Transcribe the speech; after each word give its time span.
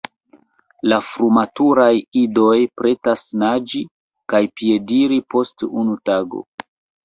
La 0.91 0.97
frumaturaj 1.09 1.89
idoj 2.23 2.55
pretas 2.81 3.27
naĝi 3.43 3.85
kaj 4.35 4.43
piediri 4.61 5.23
post 5.37 5.71
unu 5.71 5.99
tago. 6.13 6.47